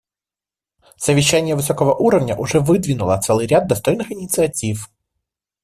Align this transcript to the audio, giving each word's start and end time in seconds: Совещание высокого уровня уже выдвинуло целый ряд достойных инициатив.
Совещание 0.97 1.55
высокого 1.55 1.93
уровня 1.93 2.35
уже 2.35 2.59
выдвинуло 2.59 3.21
целый 3.23 3.45
ряд 3.45 3.67
достойных 3.67 4.11
инициатив. 4.11 4.89